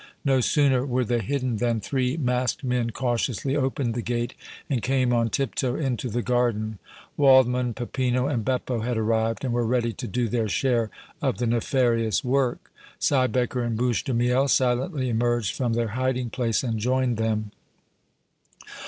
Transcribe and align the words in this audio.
No 0.25 0.39
sooner 0.41 0.83
were 0.83 1.05
they 1.05 1.19
hidden 1.19 1.57
than 1.57 1.79
three 1.79 2.17
masked 2.17 2.63
men 2.63 2.89
cautiously 2.89 3.55
opened 3.55 3.93
the 3.93 4.01
gate 4.01 4.33
and 4.67 4.81
came 4.81 5.13
on 5.13 5.29
tip 5.29 5.53
toe 5.53 5.75
into 5.75 6.09
the 6.09 6.23
garden. 6.23 6.79
Waldmann, 7.17 7.75
Peppino 7.75 8.25
and 8.25 8.43
Beppo 8.43 8.79
had 8.79 8.97
arrived 8.97 9.45
and 9.45 9.53
were 9.53 9.63
ready 9.63 9.93
to 9.93 10.07
do 10.07 10.27
their 10.27 10.49
share 10.49 10.89
of 11.21 11.37
the 11.37 11.45
nefarious 11.45 12.23
work. 12.23 12.71
Siebecker 12.99 13.61
and 13.63 13.77
Bouche 13.77 14.03
de 14.03 14.15
Miel 14.15 14.47
silently 14.47 15.07
emerged 15.07 15.55
from 15.55 15.73
their 15.73 15.89
hiding 15.89 16.31
place 16.31 16.63
and 16.63 16.79
joined 16.79 17.17
them. 17.17 17.51